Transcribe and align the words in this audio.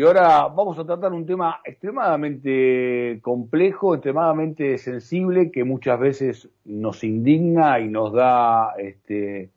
Y 0.00 0.02
ahora 0.02 0.48
vamos 0.48 0.78
a 0.78 0.86
tratar 0.86 1.12
un 1.12 1.26
tema 1.26 1.60
extremadamente 1.62 3.18
complejo, 3.20 3.92
extremadamente 3.92 4.78
sensible, 4.78 5.50
que 5.50 5.62
muchas 5.62 6.00
veces 6.00 6.48
nos 6.64 7.04
indigna 7.04 7.78
y 7.80 7.88
nos 7.88 8.14
da 8.14 8.72
este, 8.78 9.50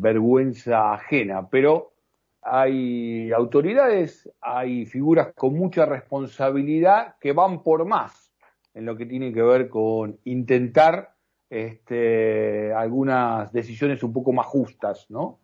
vergüenza 0.00 0.94
ajena. 0.94 1.46
Pero 1.50 1.92
hay 2.40 3.32
autoridades, 3.32 4.30
hay 4.40 4.86
figuras 4.86 5.34
con 5.34 5.52
mucha 5.52 5.84
responsabilidad 5.84 7.16
que 7.20 7.34
van 7.34 7.62
por 7.62 7.84
más 7.84 8.32
en 8.72 8.86
lo 8.86 8.96
que 8.96 9.04
tiene 9.04 9.30
que 9.30 9.42
ver 9.42 9.68
con 9.68 10.16
intentar 10.24 11.10
este, 11.50 12.72
algunas 12.72 13.52
decisiones 13.52 14.02
un 14.02 14.14
poco 14.14 14.32
más 14.32 14.46
justas, 14.46 15.04
¿no? 15.10 15.38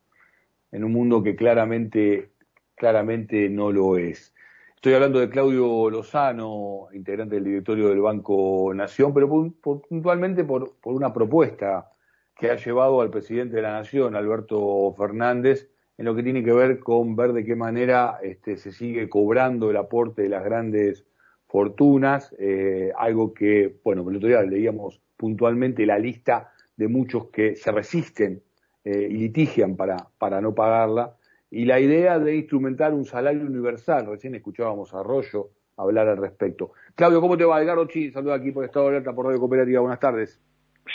En 0.72 0.84
un 0.84 0.92
mundo 0.94 1.22
que 1.22 1.36
claramente 1.36 2.30
claramente 2.78 3.50
no 3.50 3.70
lo 3.70 3.98
es. 3.98 4.32
Estoy 4.79 4.95
hablando 4.95 5.18
de 5.18 5.29
Claudio 5.29 5.90
Lozano, 5.90 6.86
integrante 6.93 7.34
del 7.34 7.43
directorio 7.43 7.89
del 7.89 8.00
Banco 8.00 8.71
Nación, 8.72 9.12
pero 9.12 9.29
puntualmente 9.29 10.44
por, 10.44 10.76
una 10.84 11.12
propuesta 11.12 11.90
que 12.36 12.53
ha 12.53 12.54
llevado 12.54 13.00
al 13.00 13.11
presidente 13.11 13.56
de 13.56 13.62
la 13.62 13.72
Nación, 13.72 14.14
Alberto 14.14 14.94
Fernández, 14.96 15.68
en 15.96 16.04
lo 16.04 16.14
que 16.14 16.22
tiene 16.22 16.44
que 16.44 16.53
ver 16.53 16.79
con 16.79 17.17
ver 17.17 17.32
de 17.32 17.44
qué 17.44 17.56
manera 17.56 18.20
este, 18.22 18.56
se 18.56 18.70
sigue 18.70 19.08
cobrando 19.08 19.68
el 19.68 19.76
aporte 19.79 20.22
de 20.22 20.29
las 20.29 20.44
grandes 20.44 21.04
fortunas, 21.48 22.32
eh, 22.39 22.92
algo 22.96 23.34
que, 23.34 23.81
bueno, 23.82 24.08
el 24.08 24.18
otro 24.18 24.29
día 24.29 24.42
leíamos 24.42 25.03
puntualmente 25.17 25.86
la 25.86 25.98
lista 25.98 26.53
de 26.76 26.86
muchos 26.86 27.31
que 27.31 27.56
se 27.56 27.72
resisten 27.72 28.45
eh, 28.84 29.08
y 29.11 29.17
litigian 29.17 29.75
para, 29.75 29.96
para 30.18 30.40
no 30.40 30.54
pagarla, 30.54 31.18
y 31.50 31.64
la 31.64 31.80
idea 31.80 32.19
de 32.19 32.36
instrumentar 32.36 32.92
un 32.92 33.05
salario 33.05 33.42
universal. 33.47 34.06
Recién 34.06 34.34
escuchábamos 34.34 34.94
a 34.94 35.00
Arroyo 35.00 35.50
hablar 35.77 36.08
al 36.08 36.16
respecto. 36.16 36.72
Claudio, 36.94 37.20
¿cómo 37.20 37.36
te 37.36 37.44
va? 37.44 37.62
Edgar 37.62 37.78
Ochi, 37.78 38.11
saluda 38.11 38.34
aquí 38.34 38.50
por 38.50 38.64
Estado 38.64 38.86
de 38.86 38.97
Alerta 38.97 39.14
por 39.14 39.27
Radio 39.27 39.41
Cooperativa. 39.41 39.81
Buenas 39.81 40.00
tardes. 40.00 40.41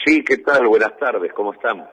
Sí, 0.05 0.23
¿qué 0.23 0.37
tal? 0.37 0.67
Buenas 0.67 0.97
tardes, 0.97 1.31
¿cómo 1.33 1.53
estamos? 1.53 1.87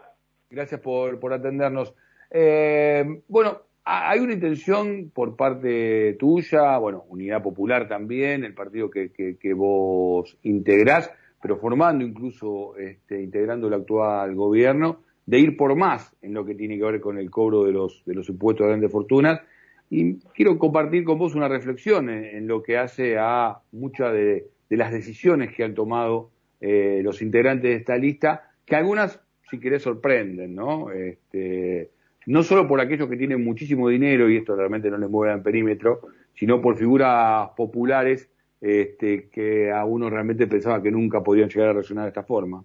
Gracias 0.50 0.80
por, 0.80 1.20
por 1.20 1.32
atendernos. 1.32 1.94
Eh, 2.30 3.22
bueno, 3.28 3.58
hay 3.84 4.20
una 4.20 4.32
intención 4.32 5.10
por 5.14 5.36
parte 5.36 6.16
tuya, 6.18 6.76
bueno, 6.78 7.04
Unidad 7.08 7.42
Popular 7.42 7.88
también, 7.88 8.44
el 8.44 8.54
partido 8.54 8.90
que, 8.90 9.12
que, 9.12 9.36
que 9.36 9.54
vos 9.54 10.36
integrás, 10.42 11.12
pero 11.40 11.56
formando 11.56 12.04
incluso, 12.04 12.76
este, 12.76 13.22
integrando 13.22 13.68
el 13.68 13.74
actual 13.74 14.34
gobierno, 14.34 15.02
de 15.30 15.38
ir 15.38 15.56
por 15.56 15.76
más 15.76 16.12
en 16.22 16.34
lo 16.34 16.44
que 16.44 16.56
tiene 16.56 16.76
que 16.76 16.82
ver 16.82 17.00
con 17.00 17.16
el 17.16 17.30
cobro 17.30 17.62
de 17.62 17.70
los, 17.70 18.02
de 18.04 18.14
los 18.14 18.28
impuestos 18.28 18.64
de 18.64 18.70
grandes 18.70 18.90
fortunas. 18.90 19.40
Y 19.88 20.14
quiero 20.34 20.58
compartir 20.58 21.04
con 21.04 21.18
vos 21.18 21.36
una 21.36 21.46
reflexión 21.46 22.10
en, 22.10 22.48
lo 22.48 22.64
que 22.64 22.76
hace 22.76 23.16
a 23.16 23.58
muchas 23.70 24.12
de, 24.12 24.48
las 24.70 24.90
decisiones 24.90 25.54
que 25.54 25.62
han 25.62 25.74
tomado 25.74 26.30
eh, 26.60 27.00
los 27.04 27.22
integrantes 27.22 27.70
de 27.70 27.76
esta 27.76 27.96
lista, 27.96 28.50
que 28.66 28.74
algunas, 28.74 29.20
si 29.48 29.60
querés, 29.60 29.82
sorprenden, 29.82 30.56
¿no? 30.56 30.90
Este, 30.90 31.90
no 32.26 32.42
solo 32.42 32.66
por 32.66 32.80
aquellos 32.80 33.08
que 33.08 33.16
tienen 33.16 33.44
muchísimo 33.44 33.88
dinero, 33.88 34.28
y 34.28 34.36
esto 34.36 34.56
realmente 34.56 34.90
no 34.90 34.98
les 34.98 35.08
mueve 35.08 35.32
el 35.32 35.42
perímetro, 35.42 36.00
sino 36.34 36.60
por 36.60 36.76
figuras 36.76 37.50
populares 37.56 38.28
este, 38.60 39.28
que 39.28 39.70
a 39.70 39.84
uno 39.84 40.10
realmente 40.10 40.48
pensaba 40.48 40.82
que 40.82 40.90
nunca 40.90 41.22
podían 41.22 41.48
llegar 41.48 41.68
a 41.68 41.72
reaccionar 41.74 42.06
de 42.06 42.08
esta 42.08 42.24
forma. 42.24 42.64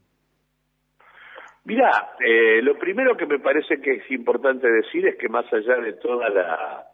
Mira, 1.65 2.11
eh, 2.19 2.61
lo 2.61 2.77
primero 2.77 3.17
que 3.17 3.25
me 3.25 3.39
parece 3.39 3.81
que 3.81 3.93
es 3.93 4.11
importante 4.11 4.69
decir 4.69 5.07
es 5.07 5.15
que 5.15 5.27
más 5.27 5.51
allá 5.51 5.77
de 5.77 5.93
toda 5.93 6.29
la, 6.29 6.85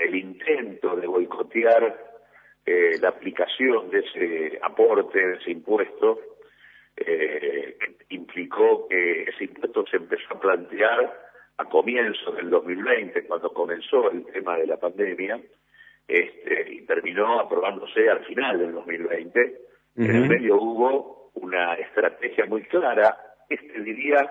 el 0.00 0.16
intento 0.16 0.96
de 0.96 1.06
boicotear 1.06 1.96
eh, 2.66 2.98
la 3.00 3.10
aplicación 3.10 3.88
de 3.88 4.00
ese 4.00 4.58
aporte, 4.62 5.24
de 5.24 5.34
ese 5.34 5.52
impuesto, 5.52 6.18
eh, 6.96 7.76
implicó 8.08 8.88
que 8.88 9.22
ese 9.22 9.44
impuesto 9.44 9.86
se 9.86 9.98
empezó 9.98 10.34
a 10.34 10.40
plantear 10.40 11.30
a 11.58 11.64
comienzos 11.66 12.34
del 12.34 12.50
2020, 12.50 13.26
cuando 13.26 13.52
comenzó 13.52 14.10
el 14.10 14.26
tema 14.26 14.56
de 14.56 14.66
la 14.66 14.76
pandemia, 14.76 15.40
este, 16.08 16.72
y 16.72 16.84
terminó 16.84 17.38
aprobándose 17.38 18.10
al 18.10 18.24
final 18.24 18.58
del 18.58 18.72
2020. 18.72 19.60
En 19.98 20.10
el 20.10 20.28
medio 20.28 20.56
hubo 20.56 21.19
una 21.40 21.74
estrategia 21.74 22.46
muy 22.46 22.62
clara, 22.62 23.16
este 23.48 23.80
diría 23.80 24.30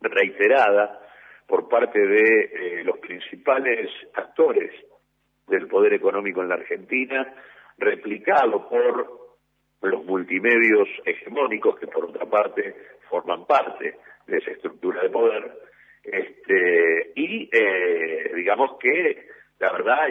reiterada, 0.00 1.02
por 1.46 1.68
parte 1.68 1.98
de 1.98 2.40
eh, 2.80 2.84
los 2.84 2.98
principales 2.98 3.88
actores 4.14 4.72
del 5.46 5.68
poder 5.68 5.94
económico 5.94 6.42
en 6.42 6.48
la 6.48 6.56
Argentina, 6.56 7.34
replicado 7.78 8.68
por 8.68 9.26
los 9.82 10.04
multimedios 10.04 10.88
hegemónicos 11.04 11.78
que 11.78 11.86
por 11.86 12.06
otra 12.06 12.26
parte 12.26 12.74
forman 13.08 13.46
parte 13.46 13.96
de 14.26 14.38
esa 14.38 14.50
estructura 14.50 15.02
de 15.02 15.10
poder, 15.10 15.52
este, 16.02 17.12
y 17.14 17.48
eh, 17.52 18.32
digamos 18.34 18.76
que 18.78 19.28
la 19.60 19.72
verdad 19.72 20.08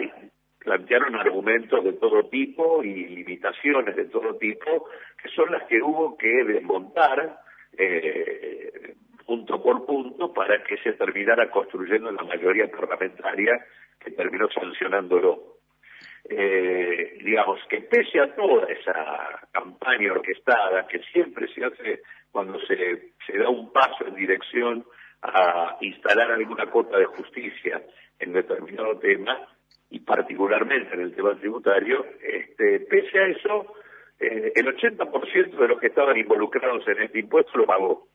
plantearon 0.66 1.14
argumentos 1.14 1.84
de 1.84 1.92
todo 1.92 2.24
tipo 2.28 2.82
y 2.82 3.06
limitaciones 3.06 3.94
de 3.94 4.06
todo 4.06 4.36
tipo, 4.36 4.88
que 5.22 5.28
son 5.28 5.52
las 5.52 5.62
que 5.68 5.80
hubo 5.80 6.16
que 6.18 6.42
desmontar 6.44 7.38
eh, 7.78 8.94
punto 9.24 9.62
por 9.62 9.86
punto 9.86 10.32
para 10.34 10.64
que 10.64 10.76
se 10.78 10.94
terminara 10.94 11.48
construyendo 11.50 12.10
la 12.10 12.24
mayoría 12.24 12.68
parlamentaria 12.68 13.64
que 14.00 14.10
terminó 14.10 14.48
sancionándolo. 14.50 15.54
Eh, 16.28 17.18
digamos 17.22 17.60
que 17.68 17.82
pese 17.82 18.18
a 18.18 18.34
toda 18.34 18.66
esa 18.66 19.48
campaña 19.52 20.10
orquestada 20.14 20.88
que 20.88 20.98
siempre 21.12 21.46
se 21.54 21.64
hace 21.64 22.02
cuando 22.32 22.58
se, 22.66 23.12
se 23.24 23.38
da 23.38 23.48
un 23.48 23.72
paso 23.72 24.04
en 24.08 24.16
dirección 24.16 24.84
a 25.22 25.76
instalar 25.80 26.32
alguna 26.32 26.66
cuota 26.66 26.98
de 26.98 27.04
justicia 27.04 27.80
en 28.18 28.32
determinado 28.32 28.98
tema, 28.98 29.46
y 29.90 30.00
particularmente 30.00 30.94
en 30.94 31.00
el 31.00 31.14
tema 31.14 31.38
tributario, 31.38 32.04
este, 32.20 32.80
pese 32.80 33.18
a 33.18 33.26
eso, 33.28 33.74
eh, 34.18 34.52
el 34.54 34.66
80% 34.66 35.56
de 35.56 35.68
los 35.68 35.78
que 35.78 35.88
estaban 35.88 36.16
involucrados 36.16 36.86
en 36.88 37.02
este 37.02 37.20
impuesto 37.20 37.58
lo 37.58 37.66
pagó. 37.66 38.08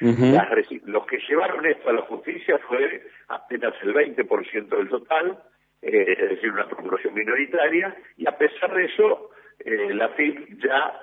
los 0.00 1.06
que 1.06 1.18
llevaron 1.28 1.64
esto 1.64 1.90
a 1.90 1.92
la 1.92 2.02
justicia 2.02 2.58
fue 2.66 3.02
apenas 3.28 3.72
el 3.82 3.94
20% 3.94 4.76
del 4.76 4.88
total, 4.88 5.38
eh, 5.80 6.16
es 6.18 6.30
decir, 6.30 6.50
una 6.50 6.68
proporción 6.68 7.14
minoritaria, 7.14 7.96
y 8.16 8.26
a 8.26 8.36
pesar 8.36 8.74
de 8.74 8.86
eso, 8.86 9.30
eh, 9.60 9.94
la 9.94 10.08
FIP 10.10 10.60
ya 10.60 11.00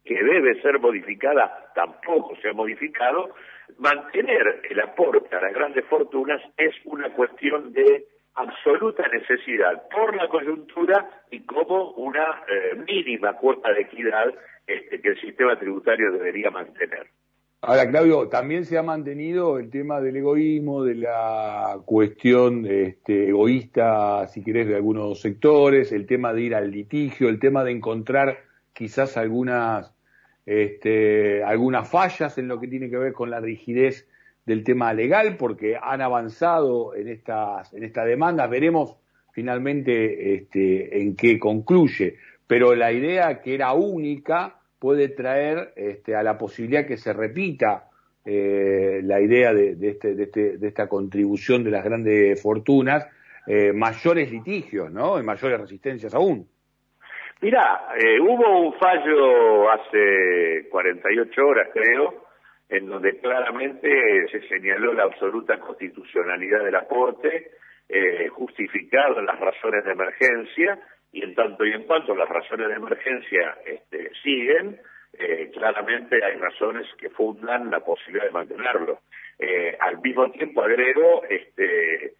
que 0.04 0.14
debe 0.14 0.60
ser 0.62 0.78
modificada 0.78 1.72
tampoco 1.74 2.36
se 2.36 2.48
ha 2.48 2.52
modificado, 2.52 3.34
mantener 3.78 4.62
el 4.70 4.80
aporte 4.80 5.34
a 5.34 5.40
las 5.40 5.52
grandes 5.52 5.84
fortunas 5.86 6.40
es 6.56 6.74
una 6.84 7.10
cuestión 7.12 7.72
de 7.72 8.06
absoluta 8.36 9.06
necesidad 9.08 9.88
por 9.88 10.14
la 10.14 10.28
coyuntura 10.28 11.08
y 11.30 11.40
como 11.44 11.92
una 11.92 12.42
eh, 12.48 12.76
mínima 12.86 13.34
cuota 13.34 13.72
de 13.72 13.82
equidad 13.82 14.26
este, 14.66 15.00
que 15.00 15.08
el 15.08 15.20
sistema 15.20 15.58
tributario 15.58 16.12
debería 16.12 16.50
mantener. 16.50 17.06
Ahora, 17.62 17.88
Claudio, 17.88 18.28
también 18.28 18.64
se 18.64 18.78
ha 18.78 18.82
mantenido 18.82 19.58
el 19.58 19.70
tema 19.70 20.00
del 20.00 20.18
egoísmo, 20.18 20.84
de 20.84 20.94
la 20.94 21.78
cuestión 21.84 22.66
este, 22.66 23.30
egoísta, 23.30 24.26
si 24.28 24.44
querés, 24.44 24.68
de 24.68 24.76
algunos 24.76 25.20
sectores, 25.20 25.90
el 25.90 26.06
tema 26.06 26.32
de 26.32 26.42
ir 26.42 26.54
al 26.54 26.70
litigio, 26.70 27.28
el 27.28 27.40
tema 27.40 27.64
de 27.64 27.72
encontrar 27.72 28.38
quizás 28.72 29.16
algunas 29.16 29.96
este, 30.44 31.42
algunas 31.42 31.90
fallas 31.90 32.38
en 32.38 32.46
lo 32.46 32.60
que 32.60 32.68
tiene 32.68 32.88
que 32.88 32.98
ver 32.98 33.12
con 33.12 33.30
la 33.30 33.40
rigidez 33.40 34.08
del 34.46 34.64
tema 34.64 34.94
legal, 34.94 35.36
porque 35.36 35.76
han 35.80 36.00
avanzado 36.00 36.94
en 36.94 37.08
estas, 37.08 37.74
en 37.74 37.82
esta 37.82 38.04
demanda. 38.04 38.46
Veremos 38.46 38.96
finalmente 39.32 40.34
este, 40.34 41.02
en 41.02 41.16
qué 41.16 41.38
concluye. 41.38 42.16
Pero 42.46 42.74
la 42.74 42.92
idea 42.92 43.42
que 43.42 43.54
era 43.54 43.72
única 43.74 44.60
puede 44.78 45.08
traer 45.08 45.72
este, 45.76 46.14
a 46.14 46.22
la 46.22 46.38
posibilidad 46.38 46.86
que 46.86 46.96
se 46.96 47.12
repita 47.12 47.90
eh, 48.24 49.00
la 49.02 49.20
idea 49.20 49.52
de, 49.52 49.74
de, 49.74 49.90
este, 49.90 50.14
de, 50.14 50.22
este, 50.24 50.58
de, 50.58 50.68
esta 50.68 50.88
contribución 50.88 51.64
de 51.64 51.70
las 51.70 51.84
grandes 51.84 52.40
fortunas, 52.40 53.06
eh, 53.46 53.72
mayores 53.72 54.30
litigios, 54.30 54.90
¿no? 54.92 55.20
Y 55.20 55.22
mayores 55.22 55.60
resistencias 55.60 56.14
aún. 56.14 56.48
Mira, 57.40 57.88
eh, 57.98 58.18
hubo 58.18 58.66
un 58.66 58.72
fallo 58.74 59.70
hace 59.70 60.68
48 60.70 61.46
horas, 61.46 61.68
creo, 61.72 62.25
en 62.68 62.88
donde 62.88 63.18
claramente 63.18 64.28
se 64.28 64.40
señaló 64.48 64.92
la 64.92 65.04
absoluta 65.04 65.58
constitucionalidad 65.58 66.64
del 66.64 66.74
aporte, 66.74 67.52
eh, 67.88 68.28
justificado 68.28 69.20
las 69.22 69.38
razones 69.38 69.84
de 69.84 69.92
emergencia, 69.92 70.78
y 71.12 71.22
en 71.22 71.34
tanto 71.34 71.64
y 71.64 71.72
en 71.72 71.84
cuanto 71.84 72.14
las 72.14 72.28
razones 72.28 72.68
de 72.68 72.74
emergencia 72.74 73.56
este, 73.64 74.10
siguen, 74.22 74.80
eh, 75.18 75.50
claramente 75.52 76.22
hay 76.22 76.36
razones 76.38 76.86
que 76.98 77.08
fundan 77.10 77.70
la 77.70 77.80
posibilidad 77.80 78.26
de 78.26 78.32
mantenerlo. 78.32 79.00
Eh, 79.38 79.76
al 79.80 80.00
mismo 80.00 80.30
tiempo 80.32 80.62
agrego, 80.62 81.24
este, 81.30 82.14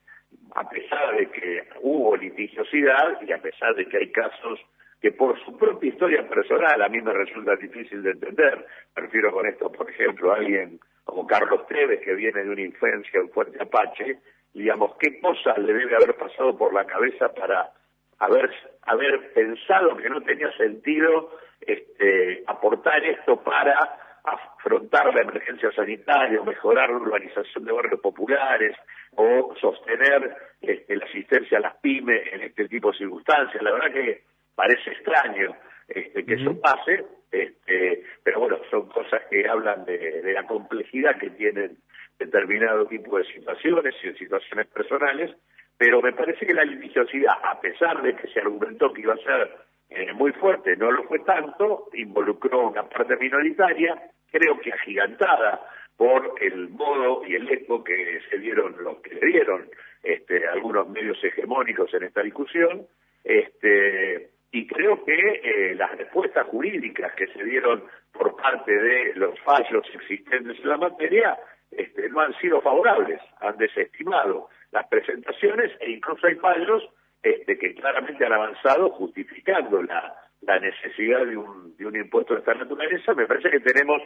a 0.54 0.68
pesar 0.68 1.16
de 1.16 1.26
que 1.30 1.64
hubo 1.82 2.16
litigiosidad 2.16 3.20
y 3.22 3.32
a 3.32 3.38
pesar 3.38 3.74
de 3.74 3.86
que 3.86 3.98
hay 3.98 4.12
casos 4.12 4.60
que 5.00 5.12
por 5.12 5.38
su 5.44 5.56
propia 5.56 5.88
historia 5.88 6.28
personal 6.28 6.82
a 6.82 6.88
mí 6.88 7.00
me 7.00 7.12
resulta 7.12 7.56
difícil 7.56 8.02
de 8.02 8.12
entender. 8.12 8.66
Prefiero 8.94 9.32
con 9.32 9.46
esto, 9.46 9.70
por 9.70 9.88
ejemplo, 9.90 10.32
a 10.32 10.36
alguien 10.36 10.80
como 11.04 11.26
Carlos 11.26 11.66
Tevez, 11.68 12.00
que 12.00 12.14
viene 12.14 12.42
de 12.42 12.50
una 12.50 12.62
infancia 12.62 13.20
en 13.20 13.30
Fuerte 13.30 13.62
Apache, 13.62 14.18
digamos, 14.52 14.96
qué 14.98 15.20
cosas 15.20 15.58
le 15.58 15.72
debe 15.72 15.94
haber 15.96 16.16
pasado 16.16 16.56
por 16.56 16.72
la 16.72 16.84
cabeza 16.84 17.32
para 17.32 17.70
haber, 18.18 18.50
haber 18.82 19.32
pensado 19.32 19.96
que 19.96 20.08
no 20.08 20.22
tenía 20.22 20.50
sentido 20.56 21.30
este, 21.60 22.42
aportar 22.46 23.04
esto 23.04 23.42
para 23.42 23.76
afrontar 24.24 25.14
la 25.14 25.20
emergencia 25.20 25.70
sanitaria, 25.72 26.42
mejorar 26.42 26.90
la 26.90 26.96
urbanización 26.96 27.64
de 27.64 27.72
barrios 27.72 28.00
populares 28.00 28.76
o 29.14 29.54
sostener 29.60 30.34
este, 30.60 30.96
la 30.96 31.04
asistencia 31.04 31.58
a 31.58 31.60
las 31.60 31.76
pymes 31.76 32.22
en 32.32 32.42
este 32.42 32.68
tipo 32.68 32.90
de 32.90 32.98
circunstancias. 32.98 33.62
La 33.62 33.72
verdad 33.72 33.92
que 33.92 34.24
parece 34.56 34.90
extraño 34.90 35.54
este, 35.86 36.24
que 36.24 36.34
eso 36.34 36.60
pase, 36.60 37.04
este, 37.30 38.02
pero 38.24 38.40
bueno, 38.40 38.58
son 38.70 38.88
cosas 38.88 39.22
que 39.30 39.46
hablan 39.48 39.84
de, 39.84 40.32
la 40.32 40.44
complejidad 40.46 41.16
que 41.18 41.30
tienen 41.30 41.76
determinado 42.18 42.86
tipo 42.86 43.18
de 43.18 43.24
situaciones 43.24 43.94
y 44.02 44.08
de 44.08 44.18
situaciones 44.18 44.66
personales, 44.68 45.30
pero 45.78 46.02
me 46.02 46.12
parece 46.12 46.46
que 46.46 46.54
la 46.54 46.64
litigiosidad, 46.64 47.34
a 47.42 47.60
pesar 47.60 48.02
de 48.02 48.16
que 48.16 48.26
se 48.28 48.40
argumentó 48.40 48.92
que 48.92 49.02
iba 49.02 49.14
a 49.14 49.18
ser 49.18 49.50
eh, 49.90 50.12
muy 50.14 50.32
fuerte, 50.32 50.76
no 50.76 50.90
lo 50.90 51.04
fue 51.04 51.20
tanto, 51.20 51.88
involucró 51.92 52.68
una 52.68 52.82
parte 52.88 53.16
minoritaria, 53.16 54.10
creo 54.32 54.58
que 54.58 54.72
agigantada 54.72 55.60
por 55.96 56.34
el 56.40 56.70
modo 56.70 57.24
y 57.26 57.34
el 57.34 57.48
eco 57.50 57.84
que 57.84 58.20
se 58.28 58.38
dieron 58.38 58.74
los 58.82 58.98
que 59.00 59.14
le 59.14 59.26
dieron 59.26 59.68
este, 60.02 60.46
algunos 60.48 60.88
medios 60.88 61.22
hegemónicos 61.22 61.92
en 61.94 62.04
esta 62.04 62.22
discusión, 62.22 62.86
este, 63.24 64.30
y 64.56 64.66
creo 64.66 65.04
que 65.04 65.12
eh, 65.12 65.74
las 65.74 65.94
respuestas 65.98 66.46
jurídicas 66.46 67.12
que 67.14 67.26
se 67.26 67.44
dieron 67.44 67.84
por 68.10 68.34
parte 68.36 68.72
de 68.72 69.12
los 69.16 69.38
fallos 69.40 69.84
existentes 69.92 70.58
en 70.58 70.68
la 70.68 70.78
materia 70.78 71.38
este, 71.70 72.08
no 72.08 72.20
han 72.20 72.32
sido 72.38 72.62
favorables, 72.62 73.20
han 73.40 73.58
desestimado 73.58 74.48
las 74.72 74.86
presentaciones 74.88 75.72
e 75.80 75.90
incluso 75.90 76.26
hay 76.26 76.36
fallos 76.36 76.88
este, 77.22 77.58
que 77.58 77.74
claramente 77.74 78.24
han 78.24 78.32
avanzado 78.32 78.88
justificando 78.90 79.82
la, 79.82 80.14
la 80.40 80.58
necesidad 80.58 81.26
de 81.26 81.36
un, 81.36 81.76
de 81.76 81.86
un 81.86 81.96
impuesto 81.96 82.32
de 82.32 82.40
esta 82.40 82.54
naturaleza. 82.54 83.12
Me 83.12 83.26
parece 83.26 83.50
que 83.50 83.60
tenemos 83.60 84.00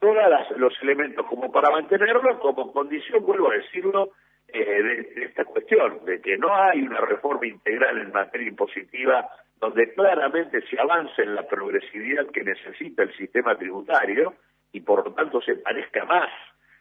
todos 0.00 0.16
los 0.56 0.74
elementos 0.82 1.24
como 1.26 1.52
para 1.52 1.70
mantenerlo 1.70 2.40
como 2.40 2.72
condición, 2.72 3.24
vuelvo 3.24 3.52
a 3.52 3.54
decirlo, 3.54 4.10
eh, 4.48 4.82
de, 5.14 5.24
esta 5.26 5.44
cuestión, 5.44 6.04
de 6.04 6.20
que 6.20 6.36
no 6.38 6.52
hay 6.52 6.82
una 6.82 7.00
reforma 7.02 7.46
integral 7.46 7.98
en 7.98 8.10
materia 8.10 8.48
impositiva 8.48 9.28
donde 9.62 9.94
claramente 9.94 10.60
se 10.68 10.78
avance 10.78 11.22
en 11.22 11.36
la 11.36 11.46
progresividad 11.46 12.26
que 12.32 12.42
necesita 12.42 13.04
el 13.04 13.16
sistema 13.16 13.56
tributario 13.56 14.34
y 14.72 14.80
por 14.80 15.04
lo 15.06 15.14
tanto 15.14 15.40
se 15.40 15.54
parezca 15.54 16.04
más 16.04 16.28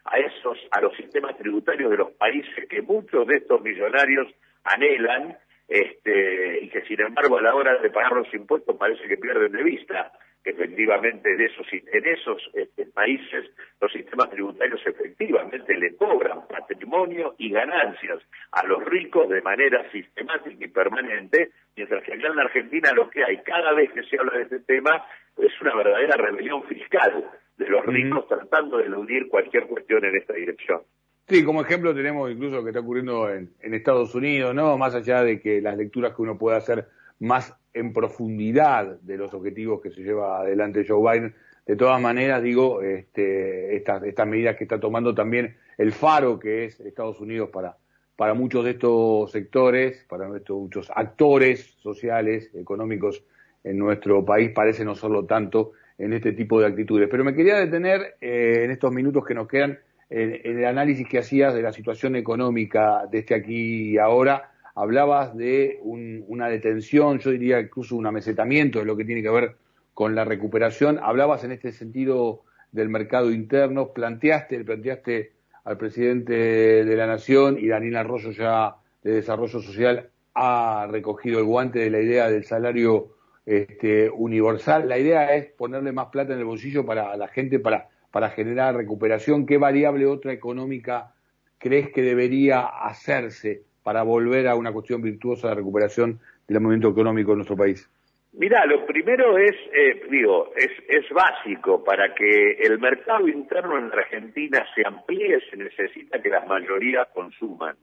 a 0.05 0.17
esos 0.17 0.57
a 0.71 0.81
los 0.81 0.95
sistemas 0.95 1.37
tributarios 1.37 1.91
de 1.91 1.97
los 1.97 2.11
países 2.13 2.67
que 2.67 2.81
muchos 2.81 3.27
de 3.27 3.37
estos 3.37 3.61
millonarios 3.61 4.27
anhelan 4.63 5.37
este 5.67 6.63
y 6.63 6.69
que 6.69 6.81
sin 6.85 7.01
embargo 7.01 7.37
a 7.37 7.43
la 7.43 7.53
hora 7.53 7.77
de 7.77 7.91
pagar 7.91 8.13
los 8.13 8.33
impuestos 8.33 8.75
parece 8.75 9.07
que 9.07 9.17
pierden 9.17 9.51
de 9.51 9.61
vista 9.61 10.11
que 10.43 10.51
efectivamente 10.51 11.35
de 11.35 11.45
esos, 11.45 11.67
en 11.71 12.05
esos 12.05 12.41
este, 12.53 12.85
países 12.87 13.45
los 13.79 13.91
sistemas 13.91 14.29
tributarios 14.31 14.81
efectivamente 14.85 15.77
le 15.77 15.95
cobran 15.95 16.47
patrimonio 16.47 17.35
y 17.37 17.51
ganancias 17.51 18.19
a 18.51 18.65
los 18.65 18.83
ricos 18.85 19.29
de 19.29 19.41
manera 19.41 19.89
sistemática 19.91 20.65
y 20.65 20.67
permanente, 20.67 21.51
mientras 21.75 22.03
que 22.03 22.13
acá 22.13 22.27
en 22.27 22.35
la 22.35 22.43
Argentina 22.43 22.91
lo 22.93 23.09
que 23.09 23.23
hay 23.23 23.37
cada 23.43 23.73
vez 23.73 23.91
que 23.91 24.03
se 24.03 24.17
habla 24.17 24.37
de 24.37 24.43
este 24.43 24.59
tema 24.61 25.05
es 25.37 25.61
una 25.61 25.75
verdadera 25.75 26.17
rebelión 26.17 26.63
fiscal 26.63 27.29
de 27.57 27.69
los 27.69 27.85
ricos 27.85 28.27
tratando 28.27 28.77
de 28.77 28.85
eludir 28.85 29.27
cualquier 29.29 29.67
cuestión 29.67 30.03
en 30.05 30.15
esta 30.15 30.33
dirección. 30.33 30.81
Sí, 31.27 31.45
como 31.45 31.61
ejemplo 31.61 31.93
tenemos 31.93 32.31
incluso 32.31 32.57
lo 32.57 32.63
que 32.63 32.71
está 32.71 32.81
ocurriendo 32.81 33.29
en, 33.29 33.51
en 33.61 33.73
Estados 33.73 34.15
Unidos, 34.15 34.53
¿no? 34.55 34.77
Más 34.77 34.95
allá 34.95 35.23
de 35.23 35.39
que 35.39 35.61
las 35.61 35.77
lecturas 35.77 36.13
que 36.15 36.21
uno 36.23 36.37
puede 36.37 36.57
hacer 36.57 36.87
más 37.21 37.55
en 37.73 37.93
profundidad 37.93 38.99
de 39.01 39.17
los 39.17 39.33
objetivos 39.33 39.79
que 39.81 39.91
se 39.91 40.01
lleva 40.01 40.41
adelante 40.41 40.85
Joe 40.87 40.99
Biden. 40.99 41.35
De 41.65 41.75
todas 41.75 42.01
maneras, 42.01 42.41
digo, 42.41 42.81
este, 42.81 43.75
estas, 43.75 44.03
estas 44.03 44.27
medidas 44.27 44.57
que 44.57 44.65
está 44.65 44.79
tomando 44.79 45.13
también 45.13 45.55
el 45.77 45.93
faro 45.93 46.39
que 46.39 46.65
es 46.65 46.79
Estados 46.79 47.19
Unidos 47.21 47.49
para, 47.49 47.77
para 48.15 48.33
muchos 48.33 48.65
de 48.65 48.71
estos 48.71 49.31
sectores, 49.31 50.03
para 50.09 50.35
estos, 50.35 50.59
muchos 50.59 50.91
actores 50.93 51.75
sociales, 51.79 52.49
económicos 52.55 53.23
en 53.63 53.77
nuestro 53.77 54.25
país, 54.25 54.51
parece 54.53 54.83
no 54.83 54.95
serlo 54.95 55.25
tanto 55.25 55.73
en 55.99 56.13
este 56.13 56.33
tipo 56.33 56.59
de 56.59 56.65
actitudes. 56.65 57.07
Pero 57.09 57.23
me 57.23 57.35
quería 57.35 57.57
detener 57.57 58.15
eh, 58.19 58.63
en 58.63 58.71
estos 58.71 58.91
minutos 58.91 59.23
que 59.23 59.35
nos 59.35 59.47
quedan 59.47 59.77
en, 60.09 60.41
en 60.43 60.57
el 60.57 60.65
análisis 60.65 61.07
que 61.07 61.19
hacías 61.19 61.53
de 61.53 61.61
la 61.61 61.71
situación 61.71 62.15
económica 62.15 63.05
de 63.09 63.19
este 63.19 63.35
aquí 63.35 63.91
y 63.91 63.97
ahora 63.99 64.51
hablabas 64.75 65.35
de 65.35 65.79
una 65.83 66.47
detención, 66.47 67.19
yo 67.19 67.31
diría 67.31 67.59
incluso 67.59 67.95
un 67.95 68.05
amesetamiento 68.05 68.79
de 68.79 68.85
lo 68.85 68.95
que 68.95 69.05
tiene 69.05 69.21
que 69.21 69.29
ver 69.29 69.55
con 69.93 70.15
la 70.15 70.25
recuperación, 70.25 70.99
hablabas 71.01 71.43
en 71.43 71.51
este 71.51 71.71
sentido 71.71 72.43
del 72.71 72.89
mercado 72.89 73.31
interno, 73.31 73.89
planteaste, 73.93 74.63
planteaste 74.63 75.33
al 75.63 75.77
presidente 75.77 76.33
de 76.33 76.95
la 76.95 77.05
Nación 77.05 77.57
y 77.59 77.67
Daniel 77.67 77.97
Arroyo 77.97 78.31
ya 78.31 78.75
de 79.03 79.11
Desarrollo 79.11 79.59
Social 79.59 80.09
ha 80.33 80.87
recogido 80.89 81.39
el 81.39 81.45
guante 81.45 81.79
de 81.79 81.89
la 81.89 81.99
idea 81.99 82.29
del 82.29 82.45
salario 82.45 83.15
este, 83.45 84.09
universal. 84.09 84.87
La 84.87 84.97
idea 84.97 85.35
es 85.35 85.47
ponerle 85.51 85.91
más 85.91 86.07
plata 86.07 86.33
en 86.33 86.39
el 86.39 86.45
bolsillo 86.45 86.85
para 86.85 87.15
la 87.17 87.27
gente 87.27 87.59
para, 87.59 87.89
para 88.11 88.29
generar 88.29 88.75
recuperación. 88.75 89.45
¿Qué 89.45 89.57
variable 89.57 90.05
otra 90.05 90.31
económica 90.31 91.13
crees 91.57 91.89
que 91.89 92.01
debería 92.01 92.61
hacerse 92.61 93.63
para 93.83 94.03
volver 94.03 94.47
a 94.47 94.55
una 94.55 94.71
cuestión 94.71 95.01
virtuosa 95.01 95.49
de 95.49 95.55
recuperación 95.55 96.19
del 96.47 96.61
movimiento 96.61 96.89
económico 96.89 97.31
en 97.31 97.37
nuestro 97.37 97.57
país? 97.57 97.89
Mira, 98.33 98.65
lo 98.65 98.85
primero 98.85 99.37
es, 99.37 99.55
eh, 99.73 100.03
digo, 100.09 100.53
es, 100.55 100.71
es 100.87 101.09
básico 101.09 101.83
para 101.83 102.15
que 102.15 102.51
el 102.61 102.79
mercado 102.79 103.27
interno 103.27 103.77
en 103.77 103.91
Argentina 103.91 104.65
se 104.73 104.87
amplíe, 104.87 105.41
se 105.49 105.57
necesita 105.57 106.21
que 106.21 106.29
las 106.29 106.47
mayorías 106.47 107.09
consuman. 107.13 107.75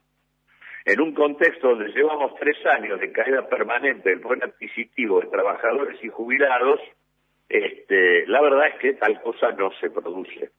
En 0.86 1.00
un 1.02 1.12
contexto 1.12 1.68
donde 1.68 1.92
llevamos 1.92 2.34
tres 2.40 2.56
años 2.64 2.98
de 2.98 3.12
caída 3.12 3.46
permanente 3.46 4.08
del 4.08 4.20
poder 4.20 4.44
adquisitivo 4.44 5.20
de 5.20 5.26
trabajadores 5.26 6.02
y 6.02 6.08
jubilados, 6.08 6.80
este, 7.46 8.26
la 8.26 8.40
verdad 8.40 8.68
es 8.68 8.80
que 8.80 8.94
tal 8.94 9.20
cosa 9.20 9.52
no 9.52 9.70
se 9.80 9.90
produce. 9.90 10.50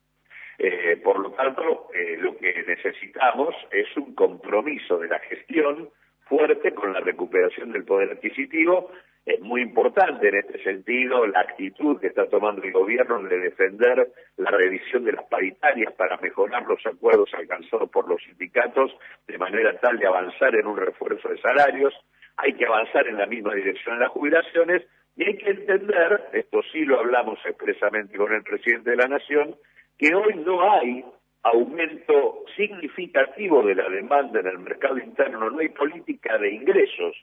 Eh, 0.61 0.97
por 1.01 1.17
lo 1.19 1.31
tanto, 1.31 1.87
eh, 1.93 2.17
lo 2.19 2.35
que 2.35 2.53
necesitamos 2.67 3.55
es 3.71 3.87
un 3.95 4.13
compromiso 4.13 4.97
de 4.97 5.07
la 5.07 5.19
gestión 5.19 5.89
fuerte 6.25 6.73
con 6.73 6.91
la 6.91 6.99
recuperación 6.99 7.71
del 7.71 7.85
poder 7.85 8.11
adquisitivo. 8.11 8.91
Es 9.25 9.39
muy 9.39 9.61
importante 9.61 10.27
en 10.27 10.35
este 10.35 10.61
sentido 10.61 11.25
la 11.27 11.39
actitud 11.39 11.97
que 12.01 12.07
está 12.07 12.27
tomando 12.27 12.61
el 12.63 12.73
gobierno 12.73 13.23
de 13.23 13.39
defender 13.39 14.09
la 14.35 14.51
revisión 14.51 15.05
de 15.05 15.13
las 15.13 15.25
paritarias 15.27 15.93
para 15.93 16.17
mejorar 16.17 16.65
los 16.67 16.85
acuerdos 16.85 17.33
alcanzados 17.33 17.89
por 17.89 18.09
los 18.09 18.21
sindicatos 18.23 18.91
de 19.27 19.37
manera 19.37 19.79
tal 19.79 19.97
de 19.97 20.07
avanzar 20.07 20.53
en 20.55 20.67
un 20.67 20.75
refuerzo 20.75 21.29
de 21.29 21.39
salarios. 21.39 21.93
Hay 22.35 22.53
que 22.53 22.65
avanzar 22.65 23.07
en 23.07 23.17
la 23.17 23.27
misma 23.27 23.53
dirección 23.53 23.95
en 23.95 24.01
las 24.01 24.09
jubilaciones 24.09 24.83
y 25.15 25.23
hay 25.23 25.37
que 25.37 25.51
entender, 25.51 26.21
esto 26.33 26.61
sí 26.71 26.83
lo 26.83 26.99
hablamos 26.99 27.39
expresamente 27.45 28.17
con 28.17 28.33
el 28.33 28.43
presidente 28.43 28.91
de 28.91 28.97
la 28.97 29.07
Nación, 29.07 29.55
que 29.99 30.15
hoy 30.15 30.33
no 30.45 30.71
hay 30.71 31.03
aumento 31.43 32.45
significativo 32.55 33.61
de 33.63 33.75
la 33.75 33.89
demanda 33.89 34.39
en 34.39 34.47
el 34.47 34.59
mercado 34.59 34.97
interno, 34.97 35.49
no 35.49 35.59
hay 35.59 35.69
política 35.69 36.37
de 36.37 36.53
ingresos 36.53 37.15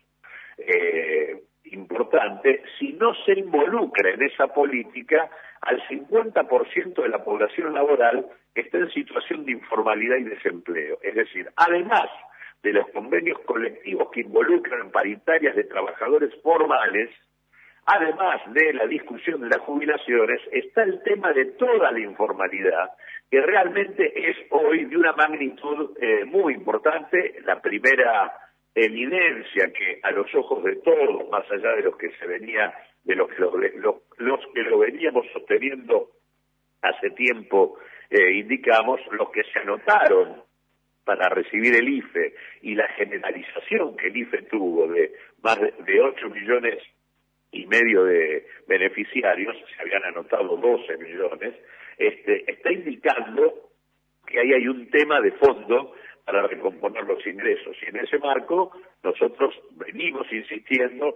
eh, 0.58 1.42
importante, 1.64 2.62
si 2.78 2.92
no 2.92 3.14
se 3.24 3.32
involucra 3.32 4.10
en 4.10 4.22
esa 4.22 4.46
política 4.48 5.28
al 5.62 5.82
50% 5.88 7.02
de 7.02 7.08
la 7.08 7.24
población 7.24 7.74
laboral 7.74 8.26
que 8.54 8.60
está 8.62 8.78
en 8.78 8.90
situación 8.90 9.44
de 9.44 9.52
informalidad 9.52 10.16
y 10.16 10.24
desempleo. 10.24 10.98
Es 11.02 11.14
decir, 11.14 11.50
además 11.56 12.08
de 12.62 12.72
los 12.72 12.88
convenios 12.90 13.38
colectivos 13.40 14.10
que 14.12 14.20
involucran 14.20 14.90
paritarias 14.90 15.56
de 15.56 15.64
trabajadores 15.64 16.30
formales, 16.42 17.10
Además 17.88 18.40
de 18.52 18.72
la 18.72 18.86
discusión 18.88 19.40
de 19.42 19.48
las 19.48 19.60
jubilaciones, 19.60 20.40
está 20.50 20.82
el 20.82 21.00
tema 21.04 21.32
de 21.32 21.44
toda 21.52 21.92
la 21.92 22.00
informalidad, 22.00 22.90
que 23.30 23.40
realmente 23.40 24.28
es 24.28 24.36
hoy 24.50 24.86
de 24.86 24.96
una 24.96 25.12
magnitud 25.12 25.96
eh, 26.00 26.24
muy 26.24 26.54
importante. 26.54 27.36
La 27.44 27.62
primera 27.62 28.32
evidencia 28.74 29.72
que 29.72 30.00
a 30.02 30.10
los 30.10 30.34
ojos 30.34 30.64
de 30.64 30.76
todos, 30.76 31.28
más 31.30 31.48
allá 31.48 31.76
de 31.76 31.82
los 31.82 31.96
que 31.96 32.10
se 32.18 32.26
venía, 32.26 32.74
de 33.04 33.14
los 33.14 33.28
que 33.28 33.40
lo, 33.40 34.02
los 34.16 34.40
que 34.52 34.62
lo 34.62 34.78
veníamos 34.78 35.24
sosteniendo 35.32 36.10
hace 36.82 37.10
tiempo, 37.10 37.78
eh, 38.10 38.32
indicamos, 38.32 39.00
los 39.12 39.30
que 39.30 39.44
se 39.44 39.60
anotaron 39.60 40.42
para 41.04 41.28
recibir 41.28 41.76
el 41.76 41.88
IFE 41.88 42.34
y 42.62 42.74
la 42.74 42.88
generalización 42.88 43.96
que 43.96 44.08
el 44.08 44.16
IFE 44.16 44.42
tuvo 44.42 44.88
de 44.88 45.12
más 45.42 45.60
de, 45.60 45.72
de 45.84 46.00
8 46.00 46.30
millones 46.30 46.82
y 47.56 47.66
medio 47.66 48.04
de 48.04 48.46
beneficiarios, 48.66 49.56
se 49.74 49.82
habían 49.82 50.04
anotado 50.04 50.56
12 50.56 50.96
millones, 50.98 51.54
este, 51.98 52.50
está 52.50 52.72
indicando 52.72 53.70
que 54.26 54.40
ahí 54.40 54.52
hay 54.52 54.68
un 54.68 54.90
tema 54.90 55.20
de 55.20 55.32
fondo 55.32 55.94
para 56.24 56.46
recomponer 56.46 57.04
los 57.04 57.24
ingresos. 57.26 57.76
Y 57.82 57.88
en 57.88 57.96
ese 57.96 58.18
marco 58.18 58.72
nosotros 59.02 59.54
venimos 59.76 60.30
insistiendo 60.32 61.14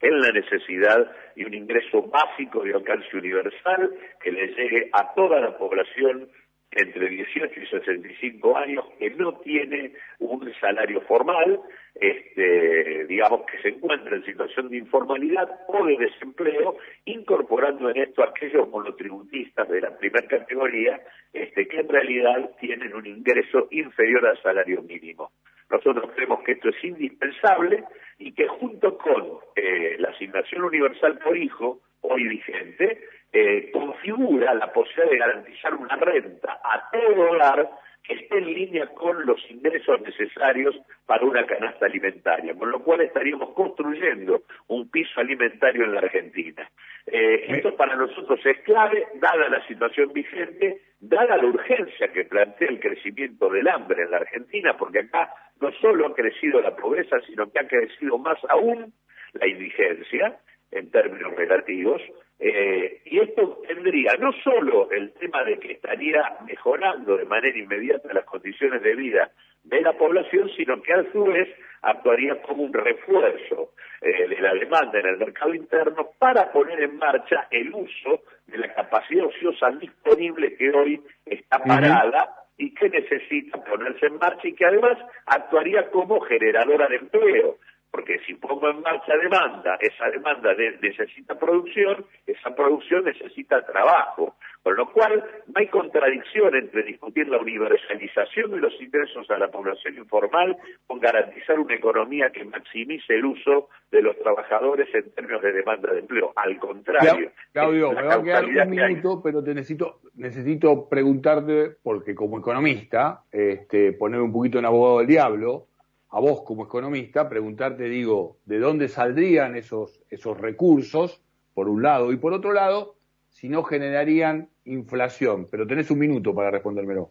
en 0.00 0.18
la 0.18 0.32
necesidad 0.32 1.12
de 1.36 1.44
un 1.44 1.54
ingreso 1.54 2.02
básico 2.02 2.64
de 2.64 2.74
alcance 2.74 3.14
universal 3.16 3.94
que 4.22 4.32
le 4.32 4.46
llegue 4.48 4.88
a 4.92 5.14
toda 5.14 5.40
la 5.40 5.56
población 5.58 6.28
entre 6.72 7.08
18 7.08 7.60
y 7.60 7.66
65 7.66 8.56
años 8.56 8.84
que 8.98 9.10
no 9.10 9.32
tiene 9.40 9.92
un 10.20 10.52
salario 10.60 11.00
formal, 11.02 11.60
este, 11.94 13.06
digamos 13.06 13.42
que 13.46 13.60
se 13.60 13.68
encuentra 13.70 14.14
en 14.14 14.24
situación 14.24 14.68
de 14.68 14.78
informalidad 14.78 15.48
o 15.66 15.84
de 15.84 15.96
desempleo, 15.96 16.76
incorporando 17.06 17.90
en 17.90 17.96
esto 17.96 18.22
a 18.22 18.28
aquellos 18.28 18.68
monotributistas 18.68 19.68
de 19.68 19.80
la 19.80 19.96
primera 19.98 20.26
categoría, 20.28 21.00
este, 21.32 21.66
que 21.66 21.80
en 21.80 21.88
realidad 21.88 22.50
tienen 22.60 22.94
un 22.94 23.06
ingreso 23.06 23.66
inferior 23.70 24.26
al 24.26 24.40
salario 24.40 24.82
mínimo. 24.82 25.32
Nosotros 25.70 26.10
creemos 26.14 26.42
que 26.44 26.52
esto 26.52 26.68
es 26.68 26.84
indispensable 26.84 27.84
y 28.18 28.32
que 28.32 28.46
junto 28.46 28.96
con 28.98 29.38
eh, 29.56 29.96
la 29.98 30.10
asignación 30.10 30.64
universal 30.64 31.18
por 31.18 31.36
hijo, 31.36 31.80
hoy 32.02 32.26
vigente, 32.28 32.98
eh, 33.32 33.70
configura 33.72 34.54
la 34.54 34.72
posibilidad 34.72 35.10
de 35.10 35.18
garantizar 35.18 35.74
una 35.74 35.96
renta 35.96 36.60
a 36.62 36.90
todo 36.90 37.30
hogar 37.30 37.70
esté 38.10 38.38
en 38.38 38.52
línea 38.52 38.86
con 38.88 39.24
los 39.24 39.38
ingresos 39.50 40.00
necesarios 40.00 40.76
para 41.06 41.24
una 41.24 41.46
canasta 41.46 41.86
alimentaria, 41.86 42.54
con 42.54 42.70
lo 42.70 42.82
cual 42.82 43.00
estaríamos 43.02 43.50
construyendo 43.50 44.42
un 44.68 44.90
piso 44.90 45.20
alimentario 45.20 45.84
en 45.84 45.94
la 45.94 46.00
Argentina. 46.00 46.68
Eh, 47.06 47.44
esto 47.48 47.76
para 47.76 47.96
nosotros 47.96 48.40
es 48.44 48.58
clave, 48.60 49.06
dada 49.14 49.48
la 49.48 49.66
situación 49.66 50.12
vigente, 50.12 50.80
dada 50.98 51.36
la 51.36 51.46
urgencia 51.46 52.08
que 52.12 52.24
plantea 52.24 52.68
el 52.68 52.80
crecimiento 52.80 53.48
del 53.48 53.68
hambre 53.68 54.02
en 54.02 54.10
la 54.10 54.18
Argentina, 54.18 54.76
porque 54.76 55.00
acá 55.00 55.32
no 55.60 55.70
solo 55.80 56.06
ha 56.06 56.14
crecido 56.14 56.60
la 56.60 56.74
pobreza, 56.76 57.20
sino 57.26 57.50
que 57.50 57.60
ha 57.60 57.68
crecido 57.68 58.18
más 58.18 58.38
aún 58.48 58.92
la 59.32 59.46
indigencia 59.46 60.38
en 60.72 60.90
términos 60.90 61.34
relativos, 61.36 62.02
eh, 62.42 63.02
y 63.04 63.18
esto 63.18 63.60
tendría 63.68 64.14
no 64.18 64.32
solo 64.42 64.90
el 64.90 65.12
tema 65.12 65.44
de 65.44 65.58
que 65.58 65.72
estaría 65.72 66.38
mejorando 66.46 67.18
de 67.18 67.26
manera 67.26 67.58
inmediata 67.58 68.14
las 68.14 68.24
condiciones 68.24 68.82
de 68.82 68.94
vida 68.94 69.30
de 69.62 69.82
la 69.82 69.92
población, 69.92 70.50
sino 70.56 70.80
que 70.80 70.94
a 70.94 71.04
su 71.12 71.22
vez 71.24 71.48
actuaría 71.82 72.40
como 72.40 72.62
un 72.62 72.72
refuerzo 72.72 73.74
eh, 74.00 74.26
de 74.26 74.40
la 74.40 74.54
demanda 74.54 74.98
en 75.00 75.06
el 75.06 75.18
mercado 75.18 75.54
interno 75.54 76.12
para 76.18 76.50
poner 76.50 76.80
en 76.82 76.96
marcha 76.96 77.46
el 77.50 77.74
uso 77.74 78.22
de 78.46 78.56
la 78.56 78.72
capacidad 78.72 79.26
ociosa 79.26 79.70
disponible 79.72 80.56
que 80.56 80.70
hoy 80.70 81.00
está 81.26 81.58
parada 81.58 82.40
y 82.56 82.72
que 82.74 82.88
necesita 82.88 83.62
ponerse 83.62 84.06
en 84.06 84.16
marcha 84.16 84.48
y 84.48 84.54
que 84.54 84.64
además 84.64 84.96
actuaría 85.26 85.90
como 85.90 86.20
generadora 86.20 86.88
de 86.88 86.96
empleo 86.96 87.58
porque 87.90 88.20
si 88.26 88.34
pongo 88.34 88.70
en 88.70 88.80
marcha 88.82 89.16
demanda, 89.16 89.76
esa 89.80 90.08
demanda 90.10 90.54
necesita 90.80 91.38
producción, 91.38 92.04
esa 92.26 92.54
producción 92.54 93.04
necesita 93.04 93.64
trabajo, 93.66 94.36
con 94.62 94.76
lo 94.76 94.92
cual 94.92 95.24
no 95.46 95.54
hay 95.56 95.66
contradicción 95.68 96.54
entre 96.54 96.84
discutir 96.84 97.28
la 97.28 97.38
universalización 97.38 98.52
de 98.52 98.58
los 98.58 98.72
ingresos 98.80 99.28
a 99.30 99.38
la 99.38 99.48
población 99.48 99.96
informal 99.96 100.56
con 100.86 101.00
garantizar 101.00 101.58
una 101.58 101.74
economía 101.74 102.30
que 102.30 102.44
maximice 102.44 103.14
el 103.14 103.24
uso 103.24 103.68
de 103.90 104.02
los 104.02 104.16
trabajadores 104.18 104.88
en 104.94 105.10
términos 105.12 105.42
de 105.42 105.52
demanda 105.52 105.92
de 105.92 106.00
empleo. 106.00 106.32
Al 106.36 106.58
contrario. 106.58 107.32
Claudio, 107.52 107.92
me 107.92 108.02
va 108.02 108.14
a 108.14 108.22
quedar 108.22 108.44
un 108.44 108.70
minuto, 108.70 109.20
pero 109.22 109.42
te 109.42 109.54
necesito, 109.54 110.00
necesito 110.14 110.88
preguntarte, 110.88 111.76
porque 111.82 112.14
como 112.14 112.38
economista, 112.38 113.24
este, 113.32 113.92
poner 113.92 114.20
un 114.20 114.32
poquito 114.32 114.58
en 114.58 114.66
abogado 114.66 114.98
del 114.98 115.08
diablo, 115.08 115.66
a 116.10 116.20
vos 116.20 116.42
como 116.44 116.64
economista, 116.64 117.28
preguntarte, 117.28 117.84
digo, 117.84 118.38
¿de 118.44 118.58
dónde 118.58 118.88
saldrían 118.88 119.56
esos, 119.56 120.02
esos 120.10 120.38
recursos, 120.40 121.22
por 121.54 121.68
un 121.68 121.82
lado, 121.82 122.12
y 122.12 122.16
por 122.16 122.32
otro 122.32 122.52
lado, 122.52 122.96
si 123.28 123.48
no 123.48 123.62
generarían 123.62 124.48
inflación? 124.64 125.46
Pero 125.50 125.66
tenés 125.66 125.90
un 125.90 126.00
minuto 126.00 126.34
para 126.34 126.50
respondérmelo. 126.50 127.10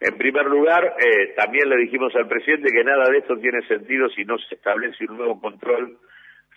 En 0.00 0.16
primer 0.16 0.46
lugar, 0.46 0.96
eh, 0.98 1.34
también 1.36 1.68
le 1.68 1.76
dijimos 1.76 2.14
al 2.16 2.26
presidente 2.26 2.72
que 2.72 2.82
nada 2.82 3.10
de 3.10 3.18
esto 3.18 3.36
tiene 3.36 3.60
sentido 3.68 4.08
si 4.08 4.24
no 4.24 4.38
se 4.38 4.54
establece 4.54 5.04
un 5.04 5.18
nuevo 5.18 5.38
control 5.38 5.98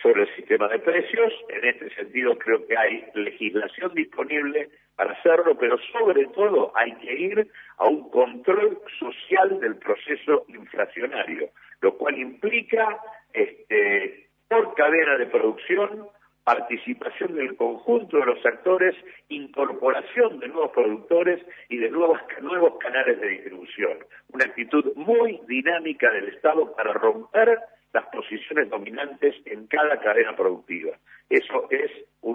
sobre 0.02 0.24
el 0.24 0.36
sistema 0.38 0.70
de 0.70 0.80
precios. 0.80 1.34
En 1.50 1.66
este 1.66 1.94
sentido, 1.96 2.38
creo 2.38 2.66
que 2.66 2.78
hay 2.78 3.06
legislación 3.16 3.94
disponible 3.94 4.70
para 4.96 5.12
hacerlo, 5.12 5.58
pero 5.60 5.78
sobre 5.92 6.28
todo 6.28 6.72
hay 6.78 6.94
que 6.96 7.14
ir 7.14 7.52
a 7.78 7.88
un 7.88 8.10
control 8.10 8.80
social 8.98 9.60
del 9.60 9.76
proceso 9.76 10.46
inflacionario 10.48 11.50
implica 12.18 13.00
este, 13.34 14.28
por 14.48 14.74
cadena 14.76 15.18
de 15.18 15.26
producción 15.28 16.08
participación 16.44 17.36
del 17.36 17.56
conjunto 17.56 18.18
de 18.18 18.26
los 18.26 18.46
actores, 18.46 18.96
incorporación 19.30 20.40
de 20.40 20.50
nuevos 20.50 20.72
productores 20.72 21.42
y 21.70 21.78
de 21.78 21.90
nuevos, 21.90 22.20
nuevos 22.42 22.78
canales 22.80 23.20
de 23.22 23.30
distribución. 23.30 24.00
Una 24.34 24.46
actitud 24.46 24.94
muy 24.96 25.40
dinámica 25.48 26.12
del 26.12 26.30
Estado 26.30 26.74
para 26.76 26.94
romper 26.94 27.60
las 27.94 28.06
posiciones 28.08 28.70
dominantes 28.70 29.36
en 29.46 29.68
cada 29.68 30.00
cadena 30.00 30.36
productiva. 30.36 30.98
Eso 31.30 31.68
es 31.70 31.92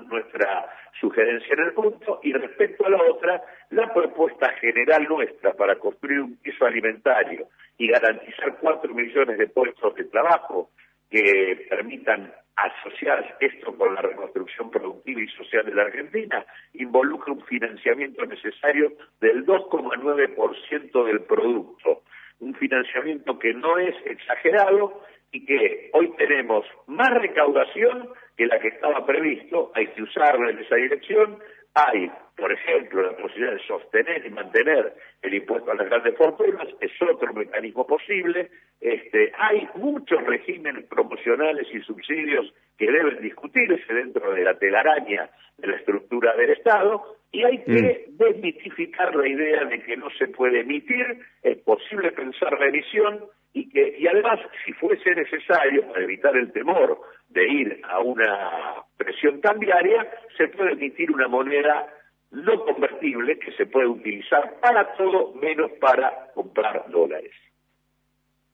nuestra 0.08 0.66
sugerencia 1.00 1.54
en 1.54 1.64
el 1.64 1.72
punto. 1.72 2.20
Y 2.22 2.32
respecto 2.32 2.86
a 2.86 2.90
la 2.90 3.02
otra, 3.02 3.42
la 3.70 3.92
propuesta 3.92 4.50
general 4.54 5.06
nuestra 5.08 5.52
para 5.52 5.76
construir 5.76 6.20
un 6.20 6.36
piso 6.36 6.64
alimentario 6.64 7.48
y 7.78 7.88
garantizar 7.88 8.58
cuatro 8.60 8.92
millones 8.92 9.38
de 9.38 9.46
puestos 9.46 9.94
de 9.94 10.04
trabajo 10.04 10.70
que 11.08 11.66
permitan 11.70 12.32
asociar 12.56 13.36
esto 13.40 13.76
con 13.76 13.94
la 13.94 14.02
reconstrucción 14.02 14.70
productiva 14.70 15.20
y 15.20 15.28
social 15.28 15.64
de 15.64 15.74
la 15.74 15.82
Argentina, 15.82 16.44
involucra 16.74 17.32
un 17.32 17.44
financiamiento 17.44 18.26
necesario 18.26 18.92
del 19.20 19.46
2,9% 19.46 21.04
del 21.04 21.20
producto. 21.22 22.02
Un 22.40 22.54
financiamiento 22.56 23.38
que 23.38 23.54
no 23.54 23.78
es 23.78 23.94
exagerado 24.04 25.02
y 25.30 25.44
que 25.44 25.90
hoy 25.92 26.12
tenemos 26.16 26.64
más 26.86 27.10
recaudación 27.10 28.08
que 28.36 28.46
la 28.46 28.58
que 28.58 28.68
estaba 28.68 29.04
previsto, 29.06 29.70
hay 29.74 29.88
que 29.88 30.02
usarla 30.02 30.50
en 30.50 30.58
esa 30.58 30.76
dirección, 30.76 31.38
hay, 31.86 32.10
por 32.36 32.52
ejemplo, 32.52 33.02
la 33.02 33.16
posibilidad 33.16 33.52
de 33.52 33.66
sostener 33.66 34.24
y 34.26 34.30
mantener 34.30 34.94
el 35.22 35.34
impuesto 35.34 35.70
a 35.70 35.74
las 35.74 35.88
grandes 35.88 36.16
fortunas, 36.16 36.68
es 36.80 36.92
otro 37.02 37.32
mecanismo 37.34 37.86
posible, 37.86 38.50
este, 38.80 39.32
hay 39.36 39.68
muchos 39.74 40.22
regímenes 40.24 40.84
promocionales 40.86 41.66
y 41.72 41.80
subsidios 41.80 42.52
que 42.76 42.90
deben 42.90 43.20
discutirse 43.20 43.92
dentro 43.92 44.32
de 44.32 44.44
la 44.44 44.58
telaraña 44.58 45.30
de 45.58 45.66
la 45.66 45.76
estructura 45.76 46.36
del 46.36 46.50
Estado, 46.50 47.16
y 47.32 47.44
hay 47.44 47.58
que 47.64 48.06
mm. 48.08 48.16
desmitificar 48.16 49.14
la 49.14 49.28
idea 49.28 49.64
de 49.64 49.82
que 49.82 49.96
no 49.96 50.08
se 50.18 50.28
puede 50.28 50.60
emitir, 50.60 51.18
es 51.42 51.58
posible 51.58 52.12
pensar 52.12 52.58
la 52.58 52.68
emisión, 52.68 53.24
y 53.52 53.68
que 53.68 53.96
y 53.98 54.06
además 54.06 54.40
si 54.64 54.72
fuese 54.74 55.14
necesario 55.14 55.86
para 55.88 56.04
evitar 56.04 56.36
el 56.36 56.52
temor 56.52 57.00
de 57.28 57.48
ir 57.48 57.80
a 57.84 58.00
una 58.00 58.84
presión 58.96 59.40
cambiaria 59.40 60.08
se 60.36 60.48
puede 60.48 60.72
emitir 60.72 61.10
una 61.10 61.28
moneda 61.28 61.88
no 62.30 62.64
convertible 62.64 63.38
que 63.38 63.52
se 63.52 63.66
puede 63.66 63.86
utilizar 63.86 64.60
para 64.60 64.94
todo 64.96 65.34
menos 65.34 65.70
para 65.80 66.30
comprar 66.34 66.84
dólares. 66.90 67.32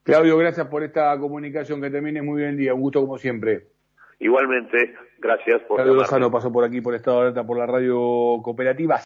Claudio, 0.04 0.36
gracias 0.36 0.66
por 0.68 0.82
esta 0.82 1.18
comunicación, 1.18 1.80
que 1.80 1.90
termine 1.90 2.22
muy 2.22 2.42
bien 2.42 2.56
día, 2.56 2.74
un 2.74 2.82
gusto 2.82 3.00
como 3.00 3.18
siempre. 3.18 3.68
Igualmente, 4.20 4.94
gracias 5.18 5.62
por 5.62 5.76
Claudio 5.76 5.94
Lozano 5.94 6.30
pasó 6.30 6.52
por 6.52 6.64
aquí 6.64 6.80
por 6.80 6.94
Estado 6.94 7.16
de 7.16 7.22
Alerta 7.22 7.44
por 7.44 7.58
la 7.58 7.66
radio 7.66 8.40
cooperativa. 8.42 8.98